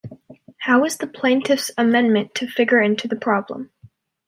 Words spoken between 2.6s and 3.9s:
into the problem?